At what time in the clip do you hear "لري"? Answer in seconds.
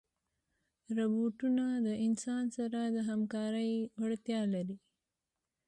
4.53-4.77